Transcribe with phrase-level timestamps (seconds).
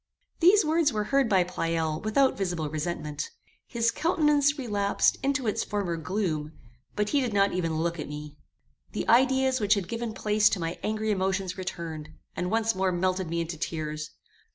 [0.39, 3.29] These words were heard by Pleyel without visible resentment.
[3.67, 6.53] His countenance relapsed into its former gloom;
[6.95, 8.35] but he did not even look at me.
[8.93, 13.29] The ideas which had given place to my angry emotions returned, and once more melted
[13.29, 14.09] me into tears.